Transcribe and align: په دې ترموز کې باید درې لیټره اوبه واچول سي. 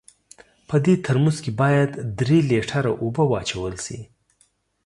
په 0.69 0.75
دې 0.85 0.93
ترموز 1.05 1.37
کې 1.43 1.51
باید 1.61 1.91
درې 2.19 2.39
لیټره 2.49 2.91
اوبه 3.01 3.23
واچول 3.31 3.73
سي. 3.85 3.99